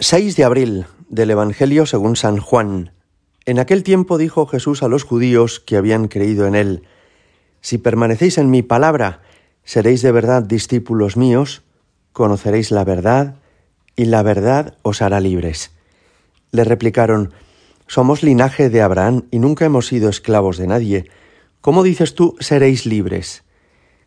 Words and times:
6 0.00 0.36
de 0.36 0.44
abril 0.44 0.86
del 1.08 1.32
Evangelio 1.32 1.84
según 1.84 2.14
San 2.14 2.38
Juan. 2.38 2.92
En 3.46 3.58
aquel 3.58 3.82
tiempo 3.82 4.16
dijo 4.16 4.46
Jesús 4.46 4.84
a 4.84 4.88
los 4.88 5.02
judíos 5.02 5.58
que 5.58 5.76
habían 5.76 6.06
creído 6.06 6.46
en 6.46 6.54
él, 6.54 6.84
Si 7.62 7.78
permanecéis 7.78 8.38
en 8.38 8.48
mi 8.48 8.62
palabra, 8.62 9.22
seréis 9.64 10.00
de 10.02 10.12
verdad 10.12 10.44
discípulos 10.44 11.16
míos, 11.16 11.62
conoceréis 12.12 12.70
la 12.70 12.84
verdad, 12.84 13.38
y 13.96 14.04
la 14.04 14.22
verdad 14.22 14.76
os 14.82 15.02
hará 15.02 15.18
libres. 15.18 15.72
Le 16.52 16.62
replicaron, 16.62 17.32
Somos 17.88 18.22
linaje 18.22 18.70
de 18.70 18.82
Abraham 18.82 19.24
y 19.32 19.40
nunca 19.40 19.64
hemos 19.64 19.88
sido 19.88 20.10
esclavos 20.10 20.58
de 20.58 20.68
nadie. 20.68 21.10
¿Cómo 21.60 21.82
dices 21.82 22.14
tú, 22.14 22.36
seréis 22.38 22.86
libres? 22.86 23.42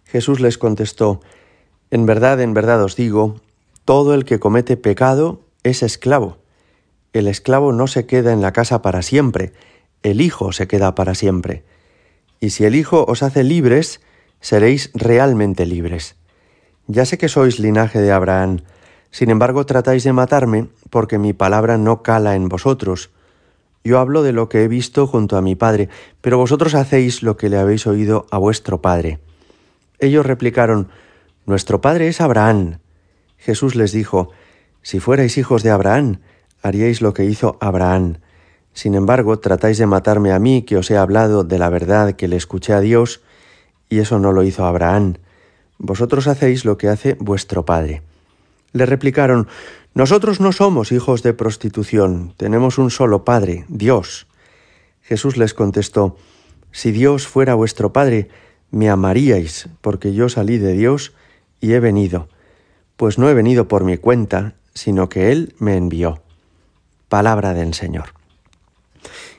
Jesús 0.05 0.39
les 0.39 0.57
contestó, 0.57 1.19
En 1.89 2.05
verdad, 2.05 2.39
en 2.39 2.53
verdad 2.53 2.81
os 2.81 2.95
digo, 2.95 3.41
todo 3.83 4.13
el 4.13 4.23
que 4.23 4.39
comete 4.39 4.77
pecado 4.77 5.41
es 5.63 5.83
esclavo. 5.83 6.37
El 7.13 7.27
esclavo 7.27 7.71
no 7.71 7.87
se 7.87 8.05
queda 8.05 8.31
en 8.31 8.41
la 8.41 8.53
casa 8.53 8.81
para 8.81 9.01
siempre, 9.01 9.53
el 10.03 10.21
Hijo 10.21 10.51
se 10.51 10.67
queda 10.67 10.95
para 10.95 11.15
siempre. 11.15 11.63
Y 12.39 12.51
si 12.51 12.65
el 12.65 12.75
Hijo 12.75 13.05
os 13.07 13.21
hace 13.23 13.43
libres, 13.43 14.01
seréis 14.39 14.91
realmente 14.93 15.65
libres. 15.65 16.15
Ya 16.87 17.05
sé 17.05 17.17
que 17.17 17.29
sois 17.29 17.59
linaje 17.59 17.99
de 17.99 18.11
Abraham, 18.11 18.61
sin 19.11 19.29
embargo 19.29 19.65
tratáis 19.65 20.03
de 20.03 20.13
matarme 20.13 20.67
porque 20.89 21.19
mi 21.19 21.33
palabra 21.33 21.77
no 21.77 22.01
cala 22.01 22.35
en 22.35 22.49
vosotros. 22.49 23.11
Yo 23.83 23.99
hablo 23.99 24.23
de 24.23 24.31
lo 24.31 24.49
que 24.49 24.63
he 24.63 24.67
visto 24.67 25.07
junto 25.07 25.37
a 25.37 25.41
mi 25.41 25.55
Padre, 25.55 25.89
pero 26.21 26.37
vosotros 26.37 26.75
hacéis 26.75 27.23
lo 27.23 27.37
que 27.37 27.49
le 27.49 27.57
habéis 27.57 27.87
oído 27.87 28.25
a 28.31 28.37
vuestro 28.37 28.81
Padre. 28.81 29.19
Ellos 29.99 30.25
replicaron, 30.25 30.89
Nuestro 31.45 31.81
Padre 31.81 32.07
es 32.07 32.21
Abraham. 32.21 32.79
Jesús 33.37 33.75
les 33.75 33.91
dijo, 33.91 34.29
si 34.81 34.99
fuerais 34.99 35.37
hijos 35.37 35.63
de 35.63 35.69
Abraham, 35.69 36.19
haríais 36.61 37.01
lo 37.01 37.13
que 37.13 37.25
hizo 37.25 37.57
Abraham. 37.59 38.17
Sin 38.73 38.95
embargo, 38.95 39.39
tratáis 39.39 39.77
de 39.77 39.85
matarme 39.85 40.31
a 40.31 40.39
mí, 40.39 40.63
que 40.63 40.77
os 40.77 40.89
he 40.89 40.97
hablado 40.97 41.43
de 41.43 41.59
la 41.59 41.69
verdad 41.69 42.13
que 42.13 42.27
le 42.27 42.35
escuché 42.35 42.73
a 42.73 42.79
Dios, 42.79 43.21
y 43.89 43.99
eso 43.99 44.19
no 44.19 44.31
lo 44.31 44.43
hizo 44.43 44.65
Abraham. 44.65 45.15
Vosotros 45.77 46.27
hacéis 46.27 46.65
lo 46.65 46.77
que 46.77 46.87
hace 46.87 47.15
vuestro 47.19 47.65
Padre. 47.65 48.01
Le 48.71 48.85
replicaron, 48.85 49.47
Nosotros 49.93 50.39
no 50.39 50.51
somos 50.51 50.91
hijos 50.91 51.21
de 51.23 51.33
prostitución, 51.33 52.33
tenemos 52.37 52.77
un 52.77 52.89
solo 52.89 53.25
Padre, 53.25 53.65
Dios. 53.67 54.27
Jesús 55.01 55.37
les 55.37 55.53
contestó, 55.53 56.15
Si 56.71 56.91
Dios 56.91 57.27
fuera 57.27 57.53
vuestro 57.53 57.91
Padre, 57.91 58.29
me 58.71 58.89
amaríais, 58.89 59.67
porque 59.81 60.13
yo 60.13 60.29
salí 60.29 60.57
de 60.57 60.73
Dios 60.73 61.13
y 61.59 61.73
he 61.73 61.79
venido. 61.81 62.29
Pues 62.95 63.17
no 63.17 63.29
he 63.29 63.33
venido 63.33 63.67
por 63.67 63.83
mi 63.83 63.97
cuenta, 63.97 64.55
sino 64.73 65.09
que 65.09 65.31
Él 65.31 65.55
me 65.59 65.77
envió. 65.77 66.21
Palabra 67.09 67.53
del 67.53 67.73
Señor. 67.73 68.13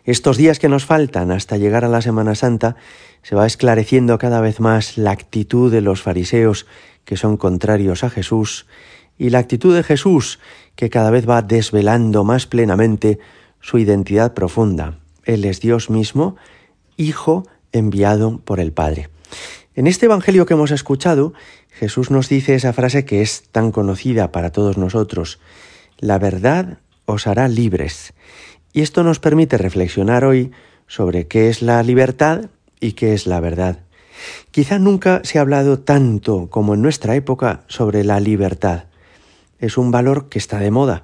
Estos 0.05 0.37
días 0.37 0.59
que 0.59 0.69
nos 0.69 0.85
faltan 0.85 1.31
hasta 1.31 1.57
llegar 1.57 1.85
a 1.85 1.89
la 1.89 2.03
Semana 2.03 2.35
Santa, 2.35 2.77
se 3.23 3.37
va 3.37 3.47
esclareciendo 3.47 4.19
cada 4.19 4.41
vez 4.41 4.59
más 4.59 4.99
la 4.99 5.13
actitud 5.13 5.71
de 5.71 5.81
los 5.81 6.03
fariseos 6.03 6.67
que 7.05 7.17
son 7.17 7.37
contrarios 7.37 8.03
a 8.03 8.11
Jesús 8.11 8.67
y 9.17 9.31
la 9.31 9.39
actitud 9.39 9.75
de 9.75 9.85
Jesús 9.85 10.41
que 10.75 10.91
cada 10.91 11.11
vez 11.11 11.29
va 11.29 11.43
desvelando 11.43 12.25
más 12.25 12.47
plenamente 12.47 13.21
su 13.61 13.79
identidad 13.79 14.35
profunda. 14.35 14.99
Él 15.25 15.45
es 15.45 15.61
Dios 15.61 15.91
mismo, 15.91 16.37
Hijo 16.97 17.47
enviado 17.73 18.39
por 18.39 18.61
el 18.61 18.73
Padre. 18.73 19.09
En 19.75 19.87
este 19.87 20.05
Evangelio 20.05 20.45
que 20.45 20.53
hemos 20.53 20.71
escuchado, 20.71 21.33
Jesús 21.71 22.11
nos 22.11 22.29
dice 22.29 22.55
esa 22.55 22.75
frase 22.75 23.07
que 23.07 23.23
es 23.23 23.45
tan 23.53 23.73
conocida 23.73 24.31
para 24.31 24.53
todos 24.53 24.77
nosotros, 24.77 25.41
la 25.99 26.19
verdad 26.19 26.79
os 27.07 27.27
hará 27.27 27.49
libres. 27.49 28.13
Y 28.75 28.83
esto 28.83 29.03
nos 29.03 29.19
permite 29.19 29.57
reflexionar 29.57 30.27
hoy 30.27 30.53
sobre 30.87 31.27
qué 31.27 31.49
es 31.49 31.63
la 31.63 31.83
libertad 31.83 32.51
y 32.81 32.93
qué 32.93 33.15
es 33.15 33.27
la 33.27 33.41
verdad. 33.41 33.79
Quizá 34.51 34.79
nunca 34.79 35.23
se 35.25 35.39
ha 35.39 35.41
hablado 35.41 35.79
tanto 35.79 36.51
como 36.51 36.75
en 36.75 36.83
nuestra 36.83 37.17
época 37.17 37.65
sobre 37.67 38.05
la 38.05 38.21
libertad. 38.21 38.85
Es 39.59 39.79
un 39.79 39.91
valor 39.91 40.29
que 40.29 40.39
está 40.39 40.59
de 40.59 40.71
moda 40.71 41.01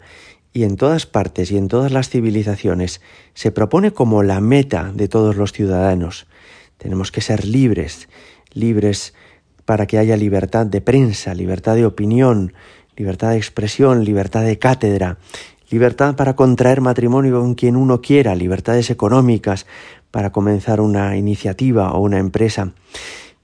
y 0.52 0.64
en 0.64 0.76
todas 0.76 1.06
partes 1.06 1.50
y 1.50 1.56
en 1.56 1.68
todas 1.68 1.90
las 1.90 2.10
civilizaciones 2.10 3.00
se 3.32 3.50
propone 3.50 3.92
como 3.92 4.22
la 4.22 4.42
meta 4.42 4.92
de 4.92 5.08
todos 5.08 5.36
los 5.36 5.52
ciudadanos. 5.52 6.26
Tenemos 6.78 7.12
que 7.12 7.20
ser 7.20 7.44
libres, 7.44 8.08
libres 8.52 9.14
para 9.64 9.86
que 9.86 9.98
haya 9.98 10.16
libertad 10.16 10.66
de 10.66 10.80
prensa, 10.80 11.34
libertad 11.34 11.74
de 11.74 11.84
opinión, 11.84 12.54
libertad 12.96 13.30
de 13.30 13.36
expresión, 13.36 14.04
libertad 14.04 14.42
de 14.42 14.58
cátedra, 14.58 15.18
libertad 15.70 16.16
para 16.16 16.34
contraer 16.34 16.80
matrimonio 16.80 17.40
con 17.40 17.54
quien 17.54 17.76
uno 17.76 18.00
quiera, 18.00 18.34
libertades 18.34 18.90
económicas 18.90 19.66
para 20.10 20.32
comenzar 20.32 20.80
una 20.80 21.16
iniciativa 21.16 21.92
o 21.92 22.00
una 22.00 22.18
empresa. 22.18 22.72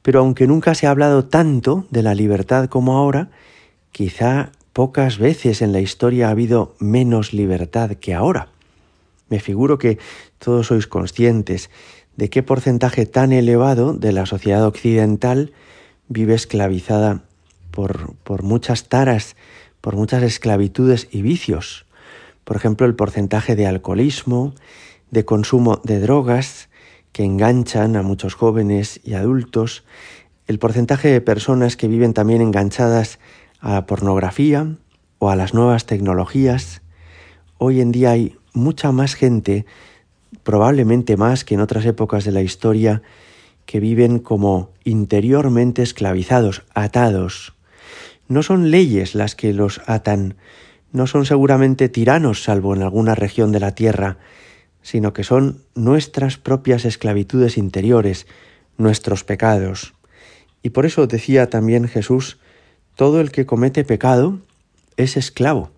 Pero 0.02 0.20
aunque 0.20 0.46
nunca 0.46 0.74
se 0.74 0.86
ha 0.86 0.90
hablado 0.90 1.26
tanto 1.26 1.86
de 1.90 2.02
la 2.02 2.14
libertad 2.14 2.68
como 2.68 2.96
ahora, 2.96 3.30
quizá 3.92 4.52
pocas 4.72 5.18
veces 5.18 5.62
en 5.62 5.72
la 5.72 5.80
historia 5.80 6.28
ha 6.28 6.30
habido 6.30 6.74
menos 6.78 7.32
libertad 7.32 7.92
que 7.92 8.14
ahora. 8.14 8.48
Me 9.28 9.40
figuro 9.40 9.78
que 9.78 9.98
todos 10.38 10.66
sois 10.66 10.86
conscientes 10.86 11.70
de 12.16 12.30
qué 12.30 12.42
porcentaje 12.42 13.06
tan 13.06 13.32
elevado 13.32 13.92
de 13.92 14.12
la 14.12 14.26
sociedad 14.26 14.64
occidental 14.66 15.52
vive 16.08 16.34
esclavizada 16.34 17.24
por, 17.70 18.14
por 18.24 18.42
muchas 18.42 18.88
taras, 18.88 19.36
por 19.80 19.96
muchas 19.96 20.22
esclavitudes 20.22 21.08
y 21.10 21.22
vicios. 21.22 21.86
Por 22.44 22.56
ejemplo, 22.56 22.86
el 22.86 22.94
porcentaje 22.94 23.56
de 23.56 23.66
alcoholismo, 23.66 24.54
de 25.10 25.24
consumo 25.24 25.80
de 25.82 26.00
drogas 26.00 26.68
que 27.12 27.24
enganchan 27.24 27.96
a 27.96 28.02
muchos 28.02 28.34
jóvenes 28.34 29.00
y 29.04 29.14
adultos, 29.14 29.84
el 30.46 30.58
porcentaje 30.58 31.08
de 31.08 31.20
personas 31.20 31.76
que 31.76 31.88
viven 31.88 32.12
también 32.12 32.42
enganchadas 32.42 33.18
a 33.60 33.72
la 33.72 33.86
pornografía 33.86 34.76
o 35.18 35.30
a 35.30 35.36
las 35.36 35.54
nuevas 35.54 35.86
tecnologías. 35.86 36.82
Hoy 37.56 37.80
en 37.80 37.92
día 37.92 38.10
hay 38.10 38.36
mucha 38.52 38.92
más 38.92 39.14
gente 39.14 39.64
probablemente 40.42 41.16
más 41.16 41.44
que 41.44 41.54
en 41.54 41.60
otras 41.60 41.86
épocas 41.86 42.24
de 42.24 42.32
la 42.32 42.42
historia, 42.42 43.02
que 43.66 43.80
viven 43.80 44.18
como 44.18 44.70
interiormente 44.84 45.82
esclavizados, 45.82 46.62
atados. 46.74 47.54
No 48.28 48.42
son 48.42 48.70
leyes 48.70 49.14
las 49.14 49.34
que 49.34 49.52
los 49.52 49.80
atan, 49.86 50.36
no 50.92 51.06
son 51.06 51.26
seguramente 51.26 51.88
tiranos 51.88 52.42
salvo 52.42 52.74
en 52.74 52.82
alguna 52.82 53.14
región 53.14 53.52
de 53.52 53.60
la 53.60 53.74
tierra, 53.74 54.18
sino 54.82 55.12
que 55.12 55.24
son 55.24 55.62
nuestras 55.74 56.36
propias 56.36 56.84
esclavitudes 56.84 57.56
interiores, 57.56 58.26
nuestros 58.76 59.24
pecados. 59.24 59.94
Y 60.62 60.70
por 60.70 60.86
eso 60.86 61.06
decía 61.06 61.50
también 61.50 61.88
Jesús, 61.88 62.38
todo 62.94 63.20
el 63.20 63.32
que 63.32 63.46
comete 63.46 63.84
pecado 63.84 64.38
es 64.96 65.16
esclavo. 65.16 65.70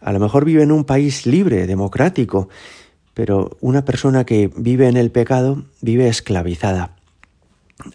A 0.00 0.12
lo 0.12 0.20
mejor 0.20 0.44
vive 0.44 0.62
en 0.62 0.72
un 0.72 0.84
país 0.84 1.24
libre, 1.24 1.66
democrático, 1.66 2.48
pero 3.14 3.56
una 3.60 3.84
persona 3.84 4.24
que 4.24 4.50
vive 4.56 4.88
en 4.88 4.96
el 4.96 5.10
pecado 5.10 5.64
vive 5.80 6.08
esclavizada. 6.08 6.96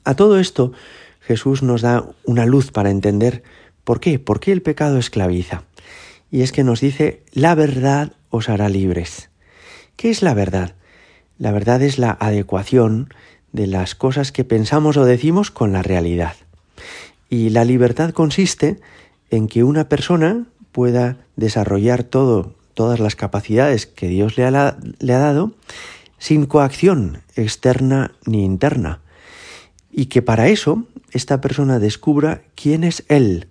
A 0.04 0.16
todo 0.16 0.40
esto 0.40 0.74
Jesús 1.22 1.64
nos 1.64 1.82
da 1.82 2.06
una 2.24 2.46
luz 2.46 2.72
para 2.72 2.90
entender 2.90 3.44
por 3.84 4.00
qué, 4.00 4.20
por 4.20 4.40
qué 4.40 4.52
el 4.52 4.62
pecado 4.62 4.98
esclaviza. 4.98 5.64
Y 6.32 6.42
es 6.42 6.52
que 6.52 6.64
nos 6.64 6.82
dice, 6.82 7.24
la 7.32 7.56
verdad 7.56 8.14
os 8.30 8.50
hará 8.50 8.70
libres. 8.70 9.30
¿Qué 9.96 10.10
es 10.10 10.22
la 10.22 10.34
verdad? 10.34 10.76
La 11.38 11.52
verdad 11.52 11.82
es 11.82 11.98
la 11.98 12.16
adecuación 12.20 13.14
de 13.52 13.68
las 13.68 13.96
cosas 13.96 14.32
que 14.32 14.44
pensamos 14.44 14.98
o 14.98 15.06
decimos 15.06 15.52
con 15.52 15.72
la 15.72 15.84
realidad. 15.84 16.36
Y 17.30 17.50
la 17.50 17.66
libertad 17.66 18.12
consiste 18.12 18.80
en 19.30 19.48
que 19.48 19.64
una 19.64 19.90
persona 19.90 20.46
pueda 20.72 21.18
desarrollar 21.36 22.04
todo 22.04 22.57
todas 22.78 23.00
las 23.00 23.16
capacidades 23.16 23.88
que 23.88 24.08
Dios 24.08 24.38
le 24.38 24.46
ha, 24.46 24.78
le 25.00 25.14
ha 25.14 25.18
dado 25.18 25.54
sin 26.20 26.46
coacción 26.46 27.24
externa 27.36 28.12
ni 28.28 28.46
interna. 28.46 29.02
Y 29.92 30.06
que 30.06 30.22
para 30.22 30.48
eso 30.48 30.84
esta 31.12 31.42
persona 31.42 31.80
descubra 31.80 32.44
quién 32.54 32.84
es 32.84 33.04
Él, 33.08 33.48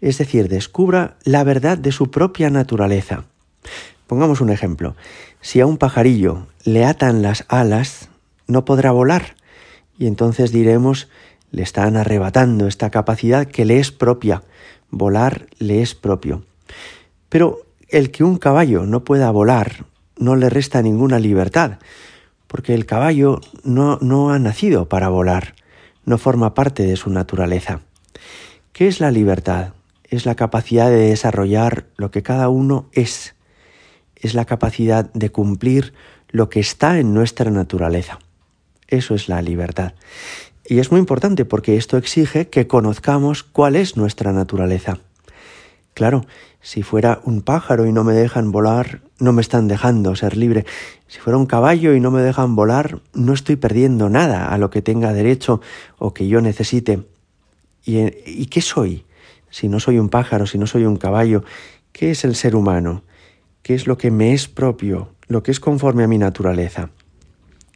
es 0.00 0.18
decir, 0.18 0.48
descubra 0.48 1.18
la 1.22 1.44
verdad 1.44 1.78
de 1.78 1.92
su 1.92 2.10
propia 2.10 2.50
naturaleza. 2.50 3.26
Pongamos 4.08 4.40
un 4.40 4.50
ejemplo. 4.50 4.96
Si 5.40 5.60
a 5.60 5.66
un 5.66 5.78
pajarillo 5.78 6.48
le 6.64 6.84
atan 6.84 7.22
las 7.22 7.44
alas, 7.46 8.08
no 8.48 8.64
podrá 8.64 8.90
volar. 8.90 9.36
Y 9.96 10.08
entonces 10.08 10.50
diremos, 10.50 11.08
le 11.52 11.62
están 11.62 11.96
arrebatando 11.96 12.66
esta 12.66 12.90
capacidad 12.90 13.46
que 13.46 13.64
le 13.64 13.78
es 13.78 13.92
propia. 13.92 14.42
Volar 14.90 15.46
le 15.58 15.80
es 15.80 15.94
propio. 15.94 16.42
Pero 17.28 17.67
el 17.88 18.10
que 18.10 18.24
un 18.24 18.36
caballo 18.36 18.84
no 18.86 19.04
pueda 19.04 19.30
volar 19.30 19.86
no 20.18 20.36
le 20.36 20.50
resta 20.50 20.82
ninguna 20.82 21.18
libertad, 21.18 21.78
porque 22.46 22.74
el 22.74 22.86
caballo 22.86 23.40
no, 23.62 23.98
no 24.00 24.30
ha 24.30 24.38
nacido 24.38 24.88
para 24.88 25.08
volar, 25.08 25.54
no 26.04 26.18
forma 26.18 26.54
parte 26.54 26.84
de 26.84 26.96
su 26.96 27.10
naturaleza. 27.10 27.80
¿Qué 28.72 28.88
es 28.88 29.00
la 29.00 29.10
libertad? 29.10 29.74
Es 30.04 30.26
la 30.26 30.34
capacidad 30.34 30.88
de 30.90 31.08
desarrollar 31.08 31.86
lo 31.96 32.10
que 32.10 32.22
cada 32.22 32.48
uno 32.48 32.88
es, 32.92 33.34
es 34.16 34.34
la 34.34 34.44
capacidad 34.44 35.12
de 35.12 35.30
cumplir 35.30 35.92
lo 36.28 36.48
que 36.48 36.60
está 36.60 36.98
en 36.98 37.14
nuestra 37.14 37.50
naturaleza. 37.50 38.18
Eso 38.86 39.14
es 39.14 39.28
la 39.28 39.42
libertad. 39.42 39.94
Y 40.66 40.80
es 40.80 40.90
muy 40.90 41.00
importante 41.00 41.44
porque 41.44 41.76
esto 41.76 41.96
exige 41.96 42.48
que 42.48 42.66
conozcamos 42.66 43.42
cuál 43.42 43.76
es 43.76 43.96
nuestra 43.96 44.32
naturaleza. 44.32 44.98
Claro, 45.94 46.24
si 46.60 46.82
fuera 46.82 47.20
un 47.24 47.42
pájaro 47.42 47.86
y 47.86 47.92
no 47.92 48.04
me 48.04 48.12
dejan 48.12 48.50
volar, 48.50 49.00
no 49.18 49.32
me 49.32 49.40
están 49.40 49.68
dejando 49.68 50.16
ser 50.16 50.36
libre. 50.36 50.66
Si 51.06 51.18
fuera 51.18 51.36
un 51.36 51.46
caballo 51.46 51.94
y 51.94 52.00
no 52.00 52.10
me 52.10 52.22
dejan 52.22 52.56
volar, 52.56 53.00
no 53.14 53.32
estoy 53.32 53.56
perdiendo 53.56 54.08
nada 54.08 54.48
a 54.48 54.58
lo 54.58 54.70
que 54.70 54.82
tenga 54.82 55.12
derecho 55.12 55.60
o 55.98 56.12
que 56.12 56.28
yo 56.28 56.40
necesite. 56.40 57.04
¿Y, 57.84 57.98
¿y 58.26 58.46
qué 58.46 58.60
soy? 58.60 59.04
Si 59.50 59.68
no 59.68 59.80
soy 59.80 59.98
un 59.98 60.08
pájaro, 60.08 60.46
si 60.46 60.58
no 60.58 60.66
soy 60.66 60.84
un 60.84 60.96
caballo, 60.96 61.44
¿qué 61.92 62.10
es 62.10 62.24
el 62.24 62.34
ser 62.34 62.54
humano? 62.54 63.02
¿Qué 63.62 63.74
es 63.74 63.86
lo 63.86 63.96
que 63.96 64.10
me 64.10 64.32
es 64.32 64.48
propio, 64.48 65.12
lo 65.26 65.42
que 65.42 65.50
es 65.50 65.60
conforme 65.60 66.04
a 66.04 66.08
mi 66.08 66.18
naturaleza? 66.18 66.90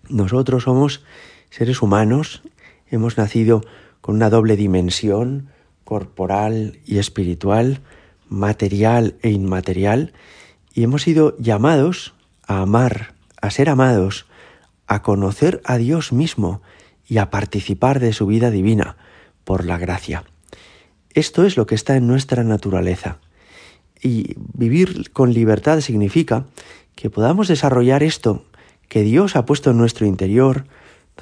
Nosotros 0.09 0.65
somos 0.65 1.05
seres 1.51 1.83
humanos, 1.83 2.43
hemos 2.91 3.17
nacido 3.17 3.63
con 4.01 4.17
una 4.17 4.31
doble 4.31 4.57
dimensión, 4.57 5.49
corporal 5.85 6.79
y 6.85 6.99
espiritual, 6.99 7.81
material 8.33 9.15
e 9.23 9.31
inmaterial, 9.31 10.13
y 10.75 10.83
hemos 10.83 11.03
sido 11.03 11.37
llamados 11.39 12.15
a 12.47 12.63
amar, 12.63 13.15
a 13.41 13.51
ser 13.51 13.69
amados, 13.69 14.27
a 14.87 15.03
conocer 15.03 15.61
a 15.65 15.77
Dios 15.77 16.13
mismo 16.13 16.63
y 17.07 17.19
a 17.19 17.31
participar 17.31 18.01
de 18.01 18.13
su 18.13 18.27
vida 18.27 18.51
divina 18.51 18.97
por 19.45 19.65
la 19.65 19.79
gracia. 19.79 20.25
Esto 21.15 21.45
es 21.45 21.57
lo 21.57 21.67
que 21.67 21.75
está 21.75 21.97
en 21.97 22.07
nuestra 22.07 22.43
naturaleza. 22.43 23.19
Y 24.03 24.35
vivir 24.37 25.13
con 25.13 25.33
libertad 25.33 25.81
significa 25.81 26.47
que 26.95 27.11
podamos 27.11 27.49
desarrollar 27.49 28.03
esto 28.03 28.45
que 28.89 29.03
Dios 29.03 29.37
ha 29.37 29.45
puesto 29.45 29.71
en 29.71 29.79
nuestro 29.79 30.07
interior, 30.07 30.67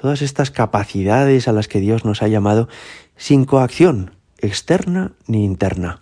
todas 0.01 0.23
estas 0.23 0.51
capacidades 0.51 1.49
a 1.49 1.53
las 1.53 1.69
que 1.69 1.81
Dios 1.81 2.05
nos 2.05 2.23
ha 2.23 2.29
llamado, 2.29 2.69
sin 3.17 3.45
coacción 3.45 4.13
externa 4.39 5.13
ni 5.27 5.45
interna. 5.45 6.01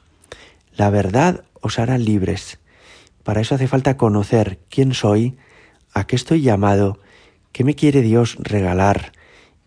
La 0.79 0.91
verdad 0.91 1.43
os 1.61 1.81
hará 1.81 1.99
libres. 1.99 2.61
Para 3.25 3.41
eso 3.41 3.57
hace 3.57 3.67
falta 3.67 3.97
conocer 3.97 4.61
quién 4.71 4.95
soy, 4.95 5.37
a 5.93 6.07
qué 6.07 6.15
estoy 6.15 6.41
llamado, 6.41 7.01
qué 7.51 7.65
me 7.65 7.75
quiere 7.75 8.01
Dios 8.01 8.37
regalar 8.39 9.11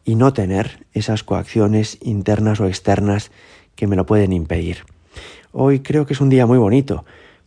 y 0.05 0.15
no 0.15 0.31
tener 0.31 0.87
esas 0.93 1.25
coacciones 1.25 1.97
internas 1.99 2.61
o 2.61 2.65
externas 2.65 3.29
que 3.75 3.87
me 3.87 3.97
lo 3.97 4.05
pueden 4.05 4.31
impedir. 4.31 4.85
Hoy 5.51 5.81
creo 5.81 6.05
que 6.05 6.13
es 6.13 6.21
un 6.21 6.29
día 6.29 6.45
muy 6.45 6.57
bonito 6.57 7.03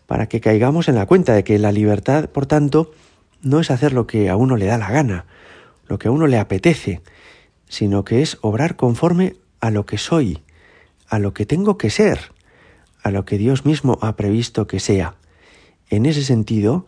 para 0.07 0.29
que 0.29 0.43
caigamos 0.43 0.89
en 0.89 0.97
la 0.97 1.07
cuenta 1.07 1.33
de 1.33 1.43
que 1.43 1.59
la 1.59 1.73
libertad, 1.73 2.29
por 2.29 2.45
tanto, 2.45 2.93
no 3.41 3.61
es 3.61 3.71
hacer 3.71 3.95
lo 3.95 4.07
que 4.07 4.29
a 4.29 4.37
uno 4.37 4.59
le 4.59 4.67
da 4.67 4.77
la 4.77 4.91
gana, 4.91 5.25
lo 5.89 5.99
que 5.99 6.09
a 6.09 6.11
uno 6.11 6.27
le 6.27 6.39
apetece, 6.39 7.01
sino 7.67 8.05
que 8.05 8.21
es 8.21 8.37
obrar 8.43 8.77
conforme 8.77 9.37
a 9.61 9.71
lo 9.71 9.87
que 9.87 9.97
soy, 9.97 10.43
a 11.09 11.19
lo 11.19 11.33
que 11.33 11.47
tengo 11.47 11.79
que 11.79 11.89
ser, 11.89 12.34
a 13.05 13.11
lo 13.11 13.25
que 13.25 13.39
Dios 13.39 13.65
mismo 13.65 13.99
ha 14.01 14.17
previsto 14.17 14.67
que 14.67 14.81
sea. 14.81 15.15
En 15.89 16.07
ese 16.07 16.25
sentido, 16.25 16.87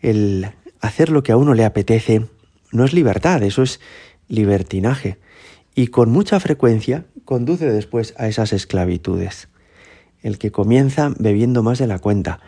el 0.00 0.52
hacer 0.80 1.10
lo 1.10 1.22
que 1.24 1.32
a 1.32 1.36
uno 1.36 1.54
le 1.54 1.64
apetece 1.64 2.26
no 2.70 2.84
es 2.84 2.92
libertad, 2.92 3.42
eso 3.42 3.62
es 3.62 3.80
libertinaje. 4.28 5.18
Y 5.74 5.88
con 5.88 6.10
mucha 6.10 6.38
frecuencia 6.38 7.06
conduce 7.24 7.70
después 7.70 8.14
a 8.18 8.28
esas 8.28 8.52
esclavitudes. 8.52 9.48
El 10.22 10.38
que 10.38 10.52
comienza 10.52 11.12
bebiendo 11.18 11.62
más 11.62 11.78
de 11.78 11.86
la 11.86 11.98
cuenta, 11.98 12.40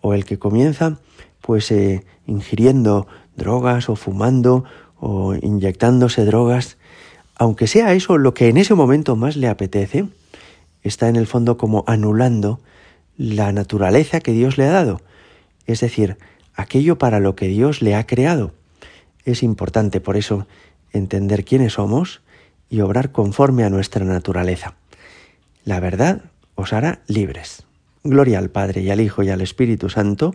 o 0.00 0.14
el 0.14 0.24
que 0.24 0.38
comienza 0.38 0.98
pues 1.40 1.70
eh, 1.70 2.04
ingiriendo 2.26 3.06
drogas 3.36 3.88
o 3.88 3.96
fumando 3.96 4.64
o 4.96 5.34
inyectándose 5.34 6.24
drogas, 6.24 6.76
aunque 7.36 7.68
sea 7.68 7.94
eso 7.94 8.18
lo 8.18 8.34
que 8.34 8.48
en 8.48 8.56
ese 8.56 8.74
momento 8.74 9.14
más 9.14 9.36
le 9.36 9.46
apetece, 9.46 10.08
está 10.88 11.08
en 11.08 11.16
el 11.16 11.26
fondo 11.26 11.56
como 11.56 11.84
anulando 11.86 12.60
la 13.16 13.52
naturaleza 13.52 14.20
que 14.20 14.32
Dios 14.32 14.58
le 14.58 14.64
ha 14.64 14.72
dado, 14.72 15.00
es 15.66 15.80
decir, 15.80 16.16
aquello 16.54 16.98
para 16.98 17.20
lo 17.20 17.36
que 17.36 17.48
Dios 17.48 17.82
le 17.82 17.94
ha 17.94 18.06
creado. 18.06 18.52
Es 19.24 19.42
importante 19.42 20.00
por 20.00 20.16
eso 20.16 20.46
entender 20.92 21.44
quiénes 21.44 21.74
somos 21.74 22.22
y 22.70 22.80
obrar 22.80 23.12
conforme 23.12 23.64
a 23.64 23.70
nuestra 23.70 24.04
naturaleza. 24.04 24.74
La 25.64 25.80
verdad 25.80 26.22
os 26.54 26.72
hará 26.72 27.02
libres. 27.06 27.64
Gloria 28.04 28.38
al 28.38 28.50
Padre 28.50 28.80
y 28.80 28.90
al 28.90 29.00
Hijo 29.00 29.22
y 29.22 29.30
al 29.30 29.40
Espíritu 29.40 29.90
Santo, 29.90 30.34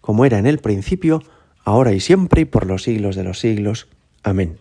como 0.00 0.24
era 0.24 0.38
en 0.38 0.46
el 0.46 0.58
principio, 0.58 1.22
ahora 1.64 1.92
y 1.92 2.00
siempre 2.00 2.42
y 2.42 2.44
por 2.44 2.66
los 2.66 2.82
siglos 2.82 3.16
de 3.16 3.24
los 3.24 3.38
siglos. 3.38 3.88
Amén. 4.22 4.58